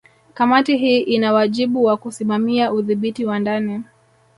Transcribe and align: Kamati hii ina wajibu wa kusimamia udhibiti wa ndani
Kamati 0.33 0.77
hii 0.77 0.99
ina 0.99 1.33
wajibu 1.33 1.83
wa 1.85 1.97
kusimamia 1.97 2.71
udhibiti 2.73 3.25
wa 3.25 3.39
ndani 3.39 3.83